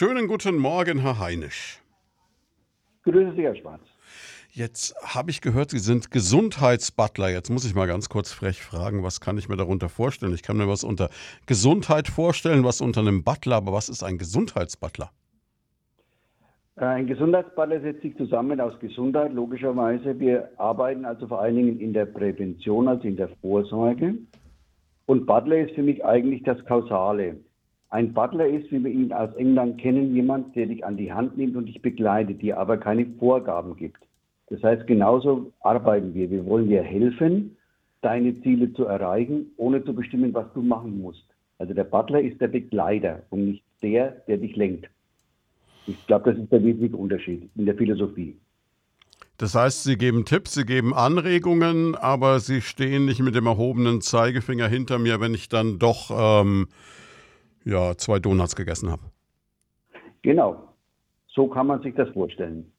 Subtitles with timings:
[0.00, 1.80] Schönen guten Morgen, Herr Heinisch.
[3.02, 3.80] Grüße Sie, Herr Schwarz.
[4.52, 7.30] Jetzt habe ich gehört, Sie sind Gesundheitsbutler.
[7.30, 10.32] Jetzt muss ich mal ganz kurz frech fragen, was kann ich mir darunter vorstellen?
[10.34, 11.10] Ich kann mir was unter
[11.46, 15.10] Gesundheit vorstellen, was unter einem Butler, aber was ist ein Gesundheitsbutler?
[16.76, 20.20] Ein Gesundheitsbutler setzt sich zusammen aus Gesundheit, logischerweise.
[20.20, 24.14] Wir arbeiten also vor allen Dingen in der Prävention, also in der Vorsorge.
[25.06, 27.38] Und Butler ist für mich eigentlich das Kausale.
[27.90, 31.38] Ein Butler ist, wie wir ihn aus England kennen, jemand, der dich an die Hand
[31.38, 34.00] nimmt und dich begleitet, dir aber keine Vorgaben gibt.
[34.50, 36.30] Das heißt, genauso arbeiten wir.
[36.30, 37.56] Wir wollen dir helfen,
[38.02, 41.24] deine Ziele zu erreichen, ohne zu bestimmen, was du machen musst.
[41.58, 44.88] Also der Butler ist der Begleiter und nicht der, der dich lenkt.
[45.86, 48.36] Ich glaube, das ist der wesentliche Unterschied in der Philosophie.
[49.38, 54.00] Das heißt, Sie geben Tipps, Sie geben Anregungen, aber Sie stehen nicht mit dem erhobenen
[54.00, 56.66] Zeigefinger hinter mir, wenn ich dann doch ähm,
[57.68, 59.02] ja, zwei Donuts gegessen habe.
[60.22, 60.74] Genau,
[61.26, 62.72] so kann man sich das vorstellen.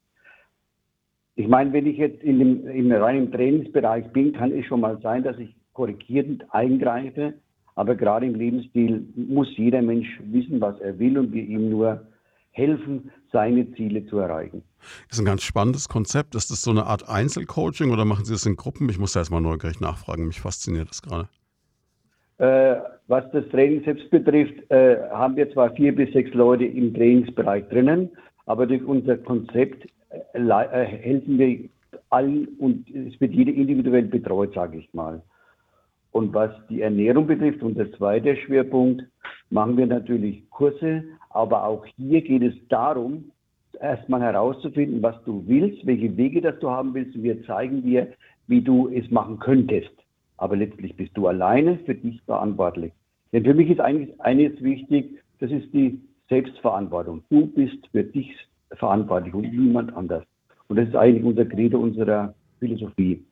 [1.36, 5.00] Ich meine, wenn ich jetzt in dem, im reinen Trainingsbereich bin, kann es schon mal
[5.02, 7.36] sein, dass ich korrigierend eingreife.
[7.76, 12.06] Aber gerade im Lebensstil muss jeder Mensch wissen, was er will und wir ihm nur
[12.52, 14.64] helfen, seine Ziele zu erreichen.
[15.08, 16.36] Das ist ein ganz spannendes Konzept.
[16.36, 18.90] Ist das so eine Art Einzelcoaching oder machen Sie das in Gruppen?
[18.90, 20.28] Ich muss da erstmal neugierig nachfragen.
[20.28, 21.30] Mich fasziniert das gerade.
[22.40, 26.94] Äh, was das Training selbst betrifft, äh, haben wir zwar vier bis sechs Leute im
[26.94, 28.10] Trainingsbereich drinnen,
[28.46, 29.88] aber durch unser Konzept
[30.34, 31.70] äh, helfen wir
[32.12, 35.22] allen und es wird jeder individuell betreut, sage ich mal.
[36.12, 39.04] Und was die Ernährung betrifft, und der zweite Schwerpunkt,
[39.50, 43.32] machen wir natürlich Kurse, aber auch hier geht es darum,
[43.82, 47.16] erstmal herauszufinden, was du willst, welche Wege das du haben willst.
[47.16, 48.08] Und wir zeigen dir,
[48.48, 49.92] wie du es machen könntest.
[50.38, 52.94] Aber letztlich bist du alleine für dich verantwortlich.
[53.32, 56.00] Denn für mich ist eigentlich eines wichtig, das ist die
[56.30, 57.24] Selbstverantwortung.
[57.30, 58.32] Du bist für dich
[58.78, 60.24] verantwortlich und niemand anders.
[60.68, 63.24] Und das ist eigentlich unser Credo unserer Philosophie.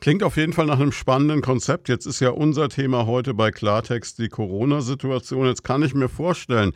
[0.00, 1.88] Klingt auf jeden Fall nach einem spannenden Konzept.
[1.88, 5.46] Jetzt ist ja unser Thema heute bei Klartext die Corona-Situation.
[5.46, 6.72] Jetzt kann ich mir vorstellen,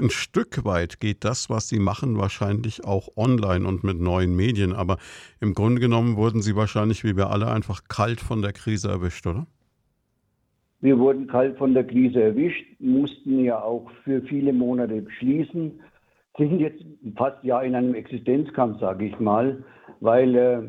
[0.00, 4.72] ein Stück weit geht das, was Sie machen, wahrscheinlich auch online und mit neuen Medien.
[4.72, 4.98] Aber
[5.40, 9.26] im Grunde genommen wurden Sie wahrscheinlich, wie wir alle, einfach kalt von der Krise erwischt,
[9.26, 9.48] oder?
[10.80, 15.80] Wir wurden kalt von der Krise erwischt, mussten ja auch für viele Monate schließen
[16.38, 16.82] sind jetzt
[17.16, 19.64] fast ja in einem Existenzkampf, sage ich mal,
[20.00, 20.62] weil äh,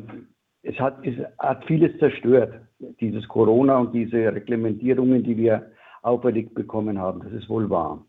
[0.62, 2.54] es, hat, es hat vieles zerstört,
[3.00, 5.70] dieses Corona und diese Reglementierungen, die wir
[6.02, 7.20] auferlegt bekommen haben.
[7.22, 8.04] Das ist wohl wahr.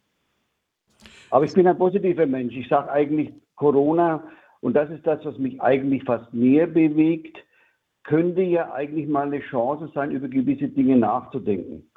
[1.29, 2.55] Aber ich bin ein positiver Mensch.
[2.55, 4.23] Ich sage eigentlich, Corona,
[4.61, 7.37] und das ist das, was mich eigentlich fast mehr bewegt,
[8.03, 11.90] könnte ja eigentlich mal eine Chance sein, über gewisse Dinge nachzudenken.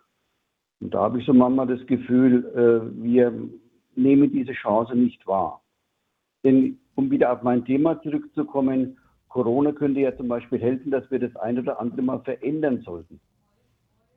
[0.85, 3.33] Und da habe ich so manchmal das Gefühl, äh, wir
[3.97, 5.63] nehmen diese Chance nicht wahr.
[6.45, 8.99] Denn um wieder auf mein Thema zurückzukommen,
[9.31, 13.19] Corona könnte ja zum Beispiel helfen, dass wir das ein oder andere mal verändern sollten.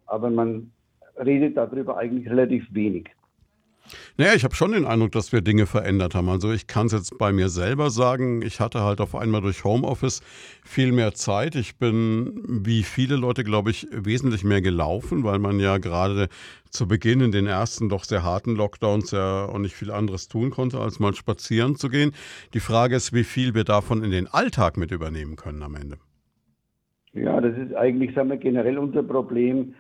[0.07, 0.73] Aber man
[1.16, 3.07] redet darüber eigentlich relativ wenig.
[4.18, 6.30] Naja, ich habe schon den Eindruck, dass wir Dinge verändert haben.
[6.30, 9.64] Also ich kann es jetzt bei mir selber sagen, ich hatte halt auf einmal durch
[9.64, 10.22] Homeoffice
[10.64, 11.56] viel mehr Zeit.
[11.56, 16.30] Ich bin, wie viele Leute, glaube ich, wesentlich mehr gelaufen, weil man ja gerade
[16.70, 20.50] zu Beginn in den ersten doch sehr harten Lockdowns ja auch nicht viel anderes tun
[20.50, 22.12] konnte, als mal spazieren zu gehen.
[22.54, 25.98] Die Frage ist, wie viel wir davon in den Alltag mit übernehmen können am Ende.
[27.14, 29.74] Ja, das ist eigentlich, sagen wir, generell unser Problem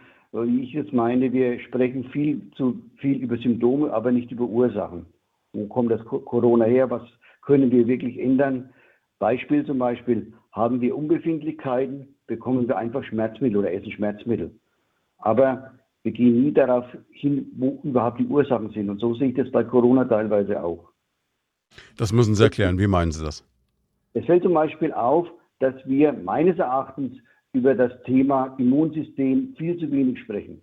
[0.45, 5.05] wie ich es meine, wir sprechen viel zu viel über Symptome, aber nicht über Ursachen.
[5.53, 6.89] Wo kommt das Corona her?
[6.89, 7.03] Was
[7.41, 8.69] können wir wirklich ändern?
[9.19, 14.51] Beispiel zum Beispiel, haben wir Unbefindlichkeiten, bekommen wir einfach Schmerzmittel oder essen Schmerzmittel.
[15.17, 15.71] Aber
[16.03, 18.89] wir gehen nie darauf hin, wo überhaupt die Ursachen sind.
[18.89, 20.89] Und so sehe ich das bei Corona teilweise auch.
[21.97, 22.79] Das müssen Sie erklären.
[22.79, 23.43] Wie meinen Sie das?
[24.13, 25.27] Es fällt zum Beispiel auf,
[25.59, 27.17] dass wir meines Erachtens
[27.57, 30.61] über das Thema Immunsystem viel zu wenig sprechen.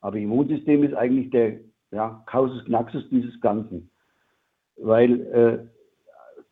[0.00, 1.60] Aber Immunsystem ist eigentlich der
[1.90, 3.90] ja, Causus Knaxus dieses Ganzen.
[4.76, 5.58] Weil äh,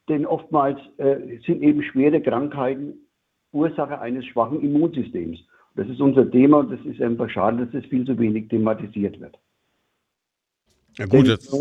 [0.09, 2.95] denn oftmals äh, sind eben schwere Krankheiten
[3.53, 5.39] Ursache eines schwachen Immunsystems.
[5.77, 9.21] Das ist unser Thema und das ist einfach schade, dass es viel zu wenig thematisiert
[9.21, 9.39] wird.
[10.97, 11.55] Ja gut, jetzt.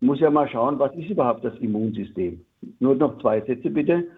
[0.00, 2.44] Muss ja mal schauen, was ist überhaupt das Immunsystem?
[2.80, 4.08] Nur noch zwei Sätze bitte.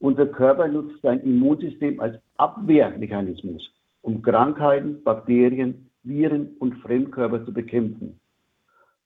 [0.00, 3.70] Unser Körper nutzt sein Immunsystem als Abwehrmechanismus,
[4.02, 8.20] um Krankheiten, Bakterien, Viren und Fremdkörper zu bekämpfen.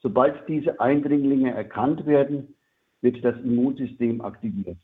[0.00, 2.54] Sobald diese Eindringlinge erkannt werden,
[3.00, 4.76] wird das Immunsystem aktiviert.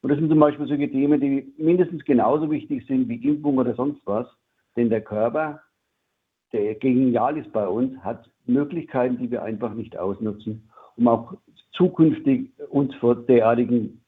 [0.00, 3.74] Und das sind zum Beispiel solche Themen, die mindestens genauso wichtig sind wie Impfung oder
[3.74, 4.26] sonst was.
[4.76, 5.60] Denn der Körper,
[6.52, 10.68] der genial ist bei uns, hat Möglichkeiten, die wir einfach nicht ausnutzen.
[10.96, 11.34] um auch
[11.72, 14.03] zukünftig uns vor derartigen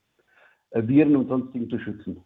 [0.73, 2.19] Viren und sonstigen zu schützen.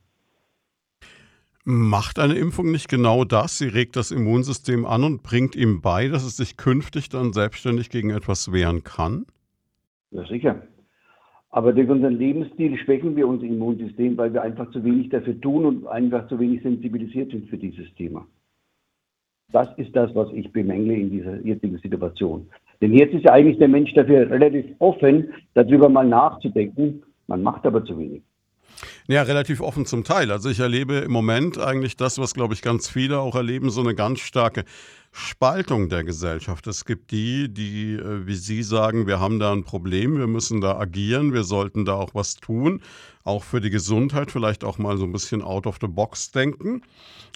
[1.64, 3.58] Macht eine Impfung nicht genau das?
[3.58, 7.90] Sie regt das Immunsystem an und bringt ihm bei, dass es sich künftig dann selbstständig
[7.90, 9.26] gegen etwas wehren kann?
[10.10, 10.62] Ja, sicher.
[11.50, 15.66] Aber durch unseren Lebensstil schwächen wir unser Immunsystem, weil wir einfach zu wenig dafür tun
[15.66, 18.26] und einfach zu wenig sensibilisiert sind für dieses Thema.
[19.52, 22.48] Das ist das, was ich bemängle in dieser jetzigen Situation.
[22.80, 27.02] Denn jetzt ist ja eigentlich der Mensch dafür relativ offen, darüber mal nachzudenken.
[27.26, 28.22] Man macht aber zu wenig.
[29.10, 30.30] Ja, relativ offen zum Teil.
[30.30, 33.80] Also ich erlebe im Moment eigentlich das, was, glaube ich, ganz viele auch erleben, so
[33.80, 34.64] eine ganz starke
[35.10, 36.68] Spaltung der Gesellschaft.
[36.68, 40.60] Es gibt die, die, äh, wie Sie sagen, wir haben da ein Problem, wir müssen
[40.60, 42.82] da agieren, wir sollten da auch was tun,
[43.24, 46.82] auch für die Gesundheit, vielleicht auch mal so ein bisschen out of the box denken,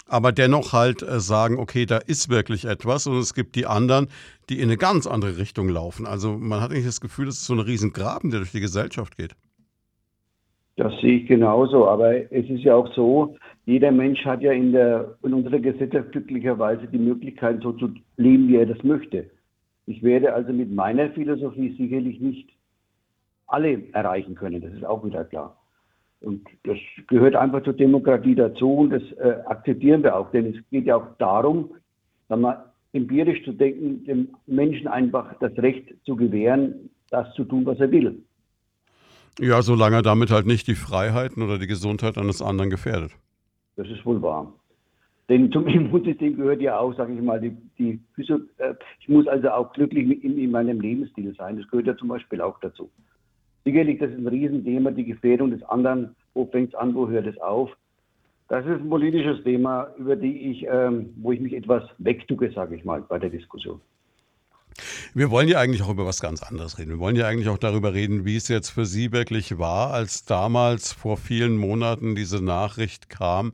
[0.07, 4.07] aber dennoch halt äh, sagen, okay, da ist wirklich etwas und es gibt die anderen,
[4.47, 6.05] die in eine ganz andere Richtung laufen.
[6.05, 9.17] Also man hat eigentlich das Gefühl, es ist so ein Riesengraben, der durch die Gesellschaft
[9.17, 9.35] geht.
[10.77, 11.87] Das sehe ich genauso.
[11.87, 13.35] Aber es ist ja auch so,
[13.65, 18.47] jeder Mensch hat ja in, der, in unserer Gesellschaft glücklicherweise die Möglichkeit, so zu leben,
[18.49, 19.29] wie er das möchte.
[19.85, 22.49] Ich werde also mit meiner Philosophie sicherlich nicht
[23.47, 24.61] alle erreichen können.
[24.61, 25.57] Das ist auch wieder klar.
[26.21, 26.77] Und das
[27.07, 30.31] gehört einfach zur Demokratie dazu und das äh, akzeptieren wir auch.
[30.31, 31.75] Denn es geht ja auch darum,
[32.27, 37.65] sagen wir, empirisch zu denken, dem Menschen einfach das Recht zu gewähren, das zu tun,
[37.65, 38.23] was er will.
[39.39, 43.11] Ja, solange er damit halt nicht die Freiheiten oder die Gesundheit eines anderen gefährdet.
[43.75, 44.53] Das ist wohl wahr.
[45.29, 49.27] Denn zum Immunsystem gehört ja auch, sage ich mal, die, die Physio äh, ich muss
[49.27, 51.57] also auch glücklich in, in, meinem Lebensstil sein.
[51.57, 52.89] Das gehört ja zum Beispiel auch dazu.
[53.65, 56.15] Sicherlich, das ist ein Riesenthema, die Gefährdung des anderen.
[56.33, 57.75] Wo fängt es an, wo hört es auf?
[58.47, 62.75] Das ist ein politisches Thema, über die ich, ähm, wo ich mich etwas wegtucke, sage
[62.75, 63.81] ich mal, bei der Diskussion.
[65.13, 66.91] Wir wollen ja eigentlich auch über was ganz anderes reden.
[66.91, 70.25] Wir wollen ja eigentlich auch darüber reden, wie es jetzt für Sie wirklich war, als
[70.25, 73.53] damals vor vielen Monaten diese Nachricht kam.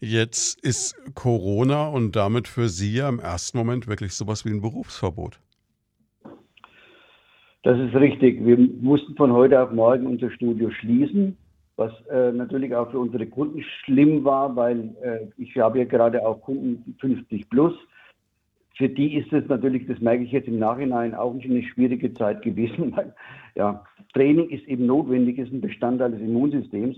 [0.00, 4.60] Jetzt ist Corona und damit für Sie ja im ersten Moment wirklich sowas wie ein
[4.60, 5.38] Berufsverbot.
[7.62, 8.44] Das ist richtig.
[8.44, 11.36] Wir mussten von heute auf morgen unser Studio schließen,
[11.76, 16.26] was äh, natürlich auch für unsere Kunden schlimm war, weil äh, ich habe ja gerade
[16.26, 17.72] auch Kunden 50 plus
[18.76, 22.42] für die ist es natürlich, das merke ich jetzt im Nachhinein, auch eine schwierige Zeit
[22.42, 23.14] gewesen, weil
[23.54, 26.96] ja, Training ist eben notwendig, ist ein Bestandteil des Immunsystems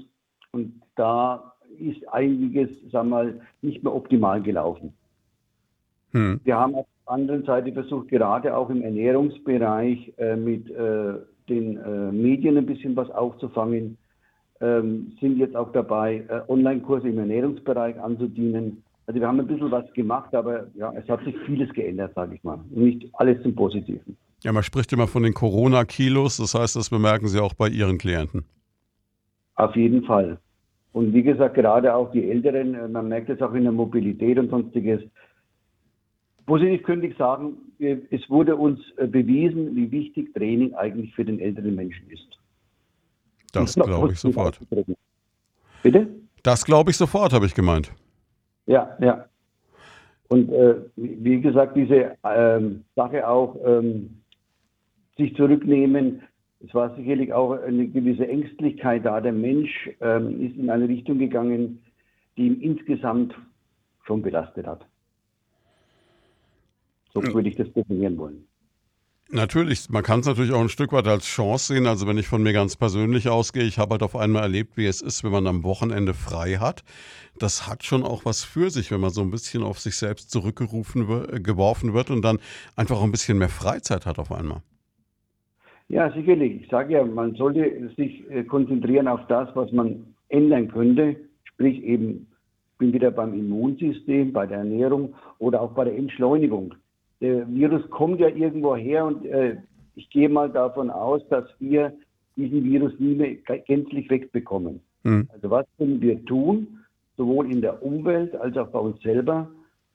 [0.52, 4.94] und da ist einiges, sagen wir mal, nicht mehr optimal gelaufen.
[6.12, 6.40] Hm.
[6.44, 11.14] Wir haben auf der anderen Seite versucht, gerade auch im Ernährungsbereich äh, mit äh,
[11.48, 13.98] den äh, Medien ein bisschen was aufzufangen,
[14.60, 19.70] ähm, sind jetzt auch dabei, äh, Online-Kurse im Ernährungsbereich anzudienen also wir haben ein bisschen
[19.70, 22.58] was gemacht, aber ja, es hat sich vieles geändert, sage ich mal.
[22.70, 24.16] nicht alles zum Positiven.
[24.42, 27.98] Ja, man spricht immer von den Corona-Kilos, das heißt, das bemerken Sie auch bei Ihren
[27.98, 28.44] Klienten.
[29.54, 30.38] Auf jeden Fall.
[30.92, 34.38] Und wie gesagt, gerade auch die Älteren, äh, man merkt es auch in der Mobilität
[34.38, 35.02] und sonstiges.
[36.46, 41.38] Positiv könnte ich sagen, es wurde uns äh, bewiesen, wie wichtig Training eigentlich für den
[41.40, 42.38] älteren Menschen ist.
[43.52, 44.60] Das glaube ich sofort.
[45.82, 46.08] Bitte?
[46.42, 47.92] Das glaube ich sofort, habe ich gemeint.
[48.66, 49.26] Ja, ja.
[50.28, 54.22] Und äh, wie gesagt, diese ähm, Sache auch ähm,
[55.16, 56.22] sich zurücknehmen,
[56.60, 59.20] es war sicherlich auch eine gewisse Ängstlichkeit da.
[59.20, 61.82] Der Mensch ähm, ist in eine Richtung gegangen,
[62.36, 63.34] die ihn insgesamt
[64.04, 64.84] schon belastet hat.
[67.12, 68.45] So würde ich das definieren wollen.
[69.32, 71.86] Natürlich, man kann es natürlich auch ein Stück weit als Chance sehen.
[71.88, 74.86] Also wenn ich von mir ganz persönlich ausgehe, ich habe halt auf einmal erlebt, wie
[74.86, 76.84] es ist, wenn man am Wochenende frei hat.
[77.36, 80.30] Das hat schon auch was für sich, wenn man so ein bisschen auf sich selbst
[80.30, 82.38] zurückgerufen wird, geworfen wird und dann
[82.76, 84.62] einfach ein bisschen mehr Freizeit hat auf einmal.
[85.88, 86.62] Ja, sicherlich.
[86.62, 91.16] Ich sage ja, man sollte sich äh, konzentrieren auf das, was man ändern könnte.
[91.42, 92.28] Sprich eben,
[92.72, 96.74] ich bin wieder beim Immunsystem, bei der Ernährung oder auch bei der Entschleunigung
[97.20, 99.56] der Virus kommt ja irgendwo her und äh,
[99.94, 101.92] ich gehe mal davon aus, dass wir
[102.36, 103.34] diesen Virus nie mehr
[103.66, 104.80] gänzlich wegbekommen.
[105.04, 105.28] Mhm.
[105.32, 106.84] Also was können wir tun,
[107.16, 109.50] sowohl in der Umwelt als auch bei uns selber,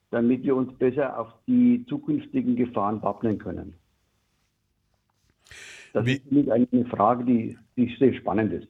[0.09, 3.75] damit wir uns besser auf die zukünftigen Gefahren wappnen können?
[5.93, 6.13] Das Wie?
[6.13, 8.67] ist eine Frage, die, die sehr spannend ist.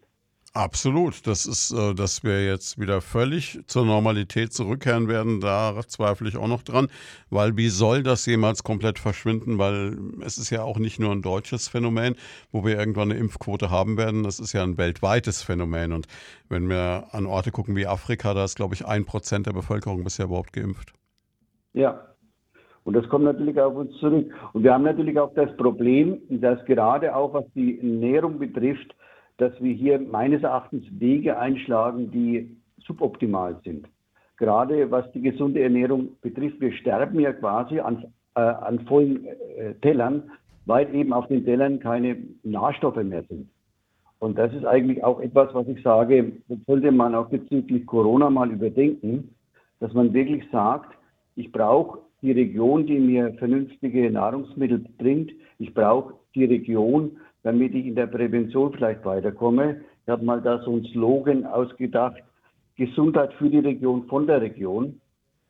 [0.53, 1.27] Absolut.
[1.27, 6.36] Das ist, äh, dass wir jetzt wieder völlig zur Normalität zurückkehren werden, da zweifle ich
[6.36, 6.89] auch noch dran.
[7.29, 9.60] Weil wie soll das jemals komplett verschwinden?
[9.60, 12.15] Weil es ist ja auch nicht nur ein deutsches Phänomen,
[12.51, 14.24] wo wir irgendwann eine Impfquote haben werden.
[14.24, 15.93] Das ist ja ein weltweites Phänomen.
[15.93, 16.08] Und
[16.50, 20.03] wenn wir an Orte gucken wie Afrika, da ist, glaube ich, ein Prozent der Bevölkerung
[20.03, 20.91] bisher überhaupt geimpft.
[21.72, 22.08] Ja.
[22.84, 24.34] Und das kommt natürlich auf uns zurück.
[24.51, 28.96] Und wir haben natürlich auch das Problem, dass gerade auch was die Ernährung betrifft,
[29.41, 33.88] dass wir hier meines Erachtens Wege einschlagen, die suboptimal sind.
[34.38, 38.05] Gerade was die gesunde Ernährung betrifft, wir sterben ja quasi an,
[38.36, 40.29] äh, an vollen äh, Tellern,
[40.67, 43.50] weil eben auf den Tellern keine Nährstoffe mehr sind.
[44.19, 48.29] Und das ist eigentlich auch etwas, was ich sage, das sollte man auch bezüglich Corona
[48.29, 49.33] mal überdenken,
[49.79, 50.95] dass man wirklich sagt,
[51.36, 55.32] ich brauche die Region, die mir vernünftige Nahrungsmittel bringt.
[55.58, 59.82] Ich brauche die Region, damit ich in der Prävention vielleicht weiterkomme.
[60.04, 62.22] Ich habe mal da so einen Slogan ausgedacht,
[62.75, 65.00] Gesundheit für die Region von der Region.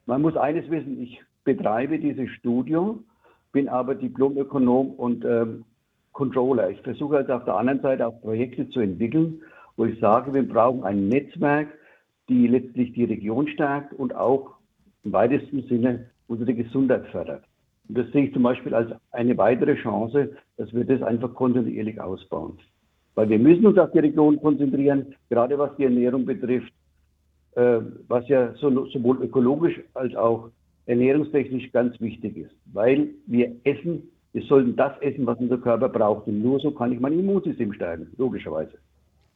[0.05, 3.05] Man muss eines wissen, ich betreibe dieses Studium,
[3.51, 5.65] bin aber Diplomökonom und ähm,
[6.13, 6.69] Controller.
[6.69, 9.41] Ich versuche also auf der anderen Seite auch Projekte zu entwickeln,
[9.77, 11.67] wo ich sage, wir brauchen ein Netzwerk,
[12.29, 14.55] die letztlich die Region stärkt und auch
[15.03, 17.43] im weitesten Sinne unsere Gesundheit fördert.
[17.87, 21.99] Und das sehe ich zum Beispiel als eine weitere Chance, dass wir das einfach kontinuierlich
[21.99, 22.57] ausbauen.
[23.15, 26.73] Weil wir müssen uns auf die Region konzentrieren, gerade was die Ernährung betrifft,
[27.55, 30.49] äh, was ja so, sowohl ökologisch als auch
[30.85, 32.55] ernährungstechnisch ganz wichtig ist.
[32.71, 36.27] Weil wir essen wir sollten das essen, was unser Körper braucht.
[36.27, 38.77] Und nur so kann ich mein Immunsystem stärken, logischerweise.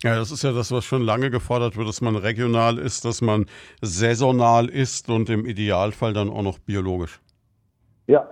[0.04, 3.22] Ja, das ist ja das, was schon lange gefordert wird, dass man regional ist, dass
[3.22, 3.46] man
[3.82, 7.20] saisonal ist und im Idealfall dann auch noch biologisch.
[8.08, 8.28] Ja,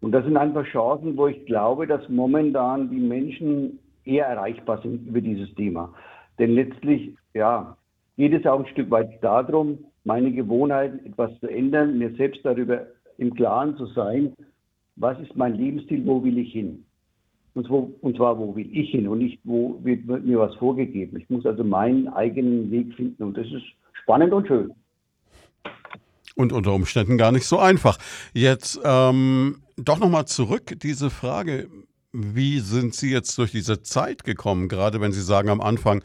[0.00, 5.06] und das sind einfach Chancen, wo ich glaube, dass momentan die Menschen eher erreichbar sind
[5.06, 5.94] über dieses Thema.
[6.38, 7.76] Denn letztlich, ja,
[8.16, 12.86] geht es auch ein Stück weit darum, meine Gewohnheiten etwas zu ändern, mir selbst darüber
[13.18, 14.34] im Klaren zu sein,
[14.96, 16.84] was ist mein Lebensstil, wo will ich hin?
[17.54, 20.54] Und, wo, und zwar, wo will ich hin und nicht, wo wird, wird mir was
[20.56, 21.18] vorgegeben.
[21.18, 24.72] Ich muss also meinen eigenen Weg finden und das ist spannend und schön.
[26.34, 27.98] Und unter Umständen gar nicht so einfach.
[28.32, 31.68] Jetzt ähm, doch nochmal zurück, diese Frage,
[32.12, 34.68] wie sind Sie jetzt durch diese Zeit gekommen?
[34.68, 36.02] Gerade wenn Sie sagen, am Anfang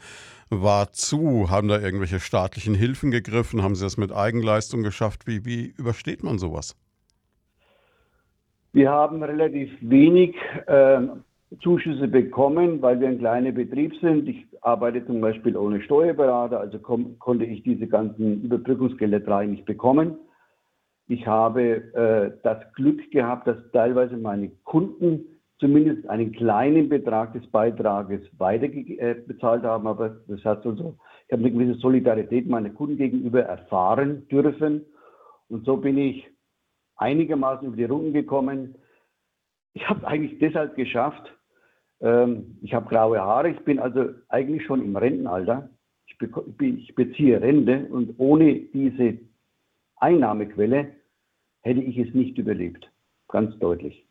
[0.50, 5.26] war zu, haben da irgendwelche staatlichen Hilfen gegriffen, haben Sie das mit Eigenleistung geschafft?
[5.26, 6.76] Wie, wie übersteht man sowas?
[8.72, 10.36] Wir haben relativ wenig
[10.66, 11.00] äh,
[11.62, 14.28] Zuschüsse bekommen, weil wir ein kleiner Betrieb sind.
[14.28, 20.18] Ich arbeite zum Beispiel ohne Steuerberater, also konnte ich diese ganzen Überbrückungsgelder drei nicht bekommen.
[21.06, 21.62] Ich habe
[21.94, 25.24] äh, das Glück gehabt, dass teilweise meine Kunden
[25.58, 31.32] zumindest einen kleinen Betrag des Beitrages weiter äh, bezahlt haben, aber das hat also, ich
[31.32, 34.84] habe eine gewisse Solidarität meiner Kunden gegenüber erfahren dürfen.
[35.48, 36.28] Und so bin ich
[36.96, 38.74] einigermaßen über die Runden gekommen.
[39.72, 41.34] Ich habe eigentlich deshalb geschafft.
[42.00, 43.50] Ähm, ich habe graue Haare.
[43.50, 45.70] Ich bin also eigentlich schon im Rentenalter.
[46.06, 49.18] Ich, be ich beziehe Rente und ohne diese
[49.96, 50.92] Einnahmequelle
[51.62, 52.90] hätte ich es nicht überlebt.
[53.28, 54.07] Ganz deutlich.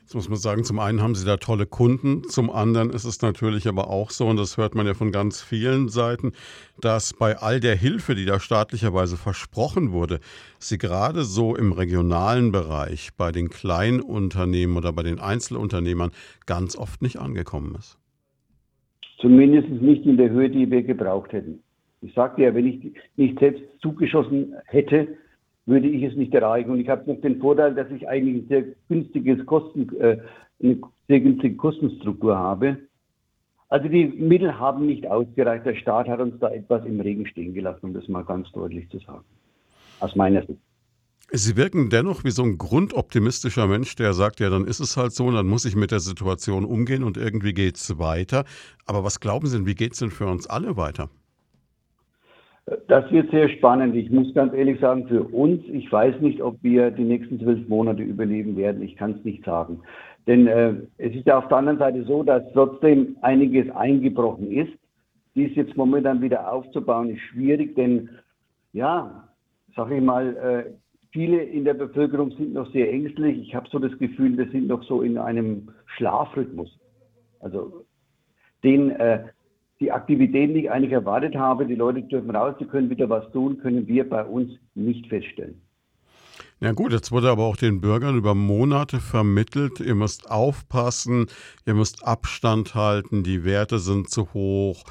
[0.00, 3.22] Jetzt muss man sagen, zum einen haben Sie da tolle Kunden, zum anderen ist es
[3.22, 6.32] natürlich aber auch so, und das hört man ja von ganz vielen Seiten,
[6.80, 10.20] dass bei all der Hilfe, die da staatlicherweise versprochen wurde,
[10.58, 16.10] sie gerade so im regionalen Bereich bei den Kleinunternehmen oder bei den Einzelunternehmern
[16.46, 17.98] ganz oft nicht angekommen ist.
[19.18, 21.60] Zumindest nicht in der Höhe, die wir gebraucht hätten.
[22.02, 25.08] Ich sagte ja, wenn ich nicht selbst zugeschossen hätte,
[25.66, 26.70] würde ich es nicht erreichen.
[26.70, 30.18] Und ich habe noch den Vorteil, dass ich eigentlich ein sehr günstiges Kosten, äh,
[30.62, 32.78] eine sehr günstige Kostenstruktur habe.
[33.68, 35.66] Also die Mittel haben nicht ausgereicht.
[35.66, 38.88] Der Staat hat uns da etwas im Regen stehen gelassen, um das mal ganz deutlich
[38.90, 39.24] zu sagen.
[39.98, 40.60] Aus meiner Sicht.
[41.32, 45.12] Sie wirken dennoch wie so ein grundoptimistischer Mensch, der sagt, ja, dann ist es halt
[45.12, 48.44] so, dann muss ich mit der Situation umgehen und irgendwie geht es weiter.
[48.84, 51.10] Aber was glauben Sie denn, wie geht es denn für uns alle weiter?
[52.88, 53.94] Das wird sehr spannend.
[53.94, 57.68] Ich muss ganz ehrlich sagen, für uns, ich weiß nicht, ob wir die nächsten zwölf
[57.68, 58.82] Monate überleben werden.
[58.82, 59.82] Ich kann es nicht sagen.
[60.26, 64.72] Denn äh, es ist ja auf der anderen Seite so, dass trotzdem einiges eingebrochen ist.
[65.36, 68.08] Dies jetzt momentan wieder aufzubauen, ist schwierig, denn
[68.72, 69.28] ja,
[69.76, 70.72] sage ich mal, äh,
[71.12, 73.38] viele in der Bevölkerung sind noch sehr ängstlich.
[73.38, 76.76] Ich habe so das Gefühl, wir sind noch so in einem Schlafrhythmus.
[77.38, 77.84] Also
[78.64, 79.24] den äh,
[79.80, 83.30] die Aktivitäten, die ich eigentlich erwartet habe, die Leute dürfen raus, die können wieder was
[83.32, 85.60] tun, können wir bei uns nicht feststellen.
[86.60, 91.26] Ja gut, jetzt wurde aber auch den Bürgern über Monate vermittelt, ihr müsst aufpassen,
[91.66, 94.84] ihr müsst Abstand halten, die Werte sind zu hoch.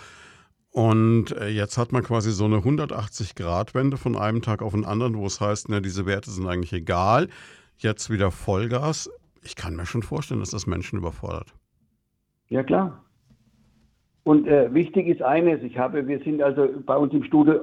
[0.69, 5.15] Und äh, jetzt hat man quasi so eine 180-Grad-Wende von einem Tag auf den anderen,
[5.15, 7.29] wo es heißt, na, diese Werte sind eigentlich egal.
[7.77, 9.09] Jetzt wieder Vollgas.
[9.41, 11.53] Ich kann mir schon vorstellen, dass das Menschen überfordert.
[12.49, 13.04] Ja klar,
[14.25, 17.61] und äh, wichtig ist eines, ich habe, wir sind also bei uns im Studio,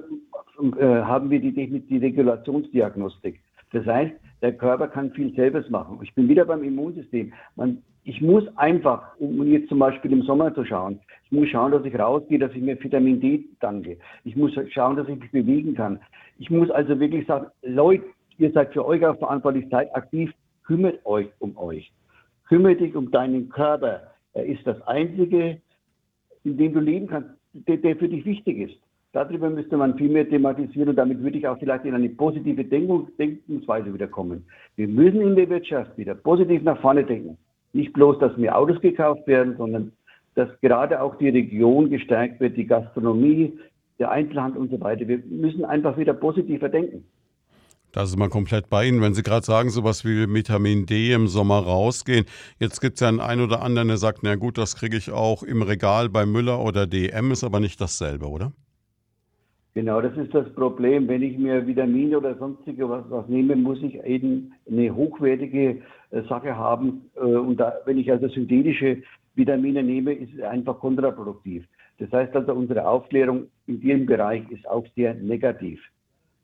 [0.79, 3.41] äh, haben wir die, die Regulationsdiagnostik.
[3.73, 6.01] Das heißt, Der Körper kann viel selbst machen.
[6.03, 7.33] Ich bin wieder beim Immunsystem.
[7.55, 11.71] Man, ich muss einfach, um jetzt zum Beispiel im Sommer zu schauen, ich muss schauen,
[11.71, 13.99] dass ich rausgehe, dass ich mir Vitamin D danke.
[14.25, 16.01] Ich muss schauen, dass ich mich bewegen kann.
[16.39, 18.05] Ich muss also wirklich sagen, Leute,
[18.39, 20.33] ihr seid für euch auch verantwortlich, seid aktiv,
[20.65, 21.93] kümmert euch um euch.
[22.49, 24.09] Kümmere dich um deinen Körper.
[24.35, 25.61] Er ist das Einzige,
[26.45, 28.79] in dem du leben kannst, der, der für dich wichtig ist.
[29.13, 32.65] Darüber müsste man viel mehr thematisieren und damit würde ich auch vielleicht in eine positive
[32.65, 34.09] Denkung, Denkensweise wieder.
[34.77, 37.37] Wir müssen in der Wirtschaft wieder positiv nach vorne denken.
[37.75, 39.93] Nicht bloß, dass mehr Autos gekauft werden, sondern
[40.35, 43.53] dass gerade auch die Region gestärkt wird, die Gastronomie,
[43.99, 45.07] der Einzelhandel und so weiter.
[45.07, 47.05] Wir müssen einfach wieder positiver denken.
[47.93, 49.03] Da ist man komplett bei Ihnen.
[49.03, 52.25] Wenn Sie gerade sagen, sowas wie Vitamin D im Sommer rausgehen.
[52.59, 55.11] Jetzt gibt es ja einen, einen oder anderen, der sagt, na gut, das kriege ich
[55.11, 58.53] auch im Regal bei Müller oder DM, ist aber nicht dasselbe, oder?
[59.75, 61.07] Genau, das ist das Problem.
[61.07, 66.23] Wenn ich mir Vitamine oder sonstige was, was nehme, muss ich eben eine hochwertige äh,
[66.29, 67.11] Sache haben.
[67.17, 69.03] Äh, und da, wenn ich also synthetische
[69.35, 71.65] Vitamine nehme, ist es einfach kontraproduktiv.
[71.99, 75.81] Das heißt also, unsere Aufklärung in diesem Bereich ist auch sehr negativ.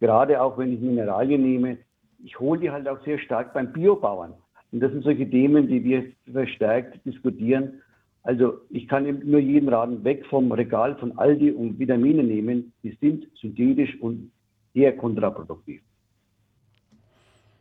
[0.00, 1.78] Gerade auch wenn ich Mineralien nehme,
[2.24, 4.34] ich hole die halt auch sehr stark beim Biobauern.
[4.72, 7.80] Und das sind solche Themen, die wir verstärkt diskutieren.
[8.22, 12.72] Also ich kann nur jedem raten, weg vom Regal von Aldi und Vitamine nehmen.
[12.82, 14.30] Die sind synthetisch und
[14.74, 15.80] eher kontraproduktiv.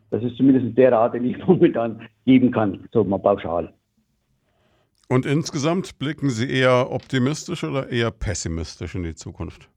[0.09, 3.73] Das ist zumindest der Rat, den ich momentan geben kann, so mal pauschal.
[5.09, 9.69] Und insgesamt blicken Sie eher optimistisch oder eher pessimistisch in die Zukunft?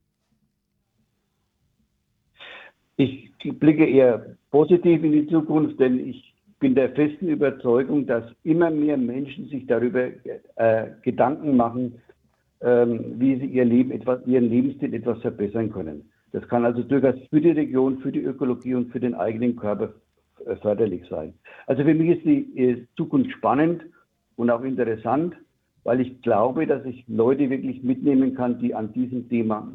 [3.01, 8.69] Ich blicke eher positiv in die Zukunft, denn ich bin der festen Überzeugung, dass immer
[8.69, 10.09] mehr Menschen sich darüber
[10.57, 11.95] äh, Gedanken machen,
[12.61, 16.11] ähm, wie sie ihr Leben etwas, ihren Lebensstil etwas verbessern können.
[16.31, 19.95] Das kann also durchaus für die Region, für die Ökologie und für den eigenen Körper
[20.45, 21.33] äh, förderlich sein.
[21.65, 23.81] Also für mich ist die äh, Zukunft spannend
[24.35, 25.33] und auch interessant,
[25.83, 29.67] weil ich glaube, dass ich Leute wirklich mitnehmen kann, die an diesem Thema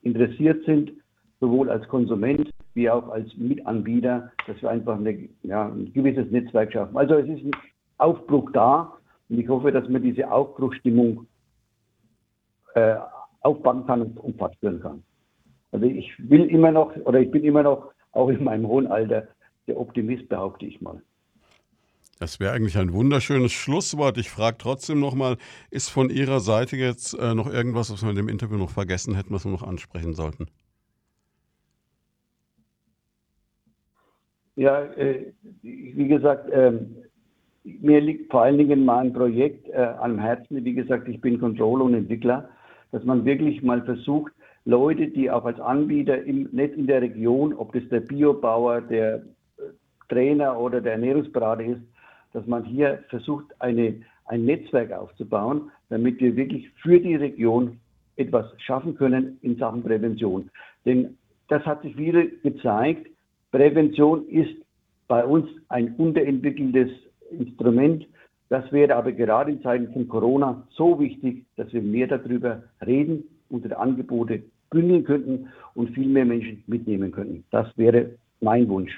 [0.00, 0.92] interessiert sind
[1.40, 6.72] sowohl als Konsument wie auch als Mitanbieter, dass wir einfach eine, ja, ein gewisses Netzwerk
[6.72, 6.96] schaffen.
[6.96, 7.52] Also es ist ein
[7.98, 8.92] Aufbruch da
[9.28, 11.26] und ich hoffe, dass man diese Aufbruchstimmung
[12.74, 12.96] äh,
[13.40, 15.02] aufbauen kann und, und fortführen kann.
[15.72, 19.28] Also ich will immer noch, oder ich bin immer noch, auch in meinem hohen Alter,
[19.66, 21.02] der Optimist, behaupte ich mal.
[22.18, 24.16] Das wäre eigentlich ein wunderschönes Schlusswort.
[24.16, 25.36] Ich frage trotzdem nochmal,
[25.70, 29.14] ist von Ihrer Seite jetzt äh, noch irgendwas, was wir in dem Interview noch vergessen
[29.14, 30.46] hätten, was wir noch ansprechen sollten?
[34.56, 36.72] Ja, äh, wie gesagt, äh,
[37.62, 40.64] mir liegt vor allen Dingen mal ein Projekt äh, am Herzen.
[40.64, 42.48] Wie gesagt, ich bin Controller und Entwickler,
[42.90, 44.32] dass man wirklich mal versucht,
[44.64, 49.16] Leute, die auch als Anbieter im, nicht in der Region, ob das der Biobauer, der
[49.16, 49.22] äh,
[50.08, 51.82] Trainer oder der Ernährungsberater ist,
[52.32, 57.78] dass man hier versucht, eine, ein Netzwerk aufzubauen, damit wir wirklich für die Region
[58.16, 60.50] etwas schaffen können in Sachen Prävention.
[60.86, 63.08] Denn das hat sich wieder gezeigt,
[63.56, 64.54] Prävention ist
[65.08, 66.90] bei uns ein unterentwickeltes
[67.30, 68.06] Instrument.
[68.50, 73.24] Das wäre aber gerade in Zeiten von Corona so wichtig, dass wir mehr darüber reden,
[73.48, 77.44] unsere Angebote bündeln könnten und viel mehr Menschen mitnehmen könnten.
[77.50, 78.10] Das wäre
[78.42, 78.92] mein Wunsch.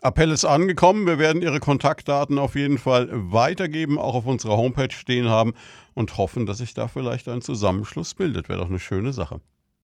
[0.00, 1.06] Appell ist angekommen.
[1.06, 5.52] Wir werden Ihre Kontaktdaten auf jeden Fall weitergeben, auch auf unserer Homepage stehen haben
[5.92, 8.48] und hoffen, dass sich da vielleicht ein Zusammenschluss bildet.
[8.48, 9.42] Wäre doch eine schöne Sache.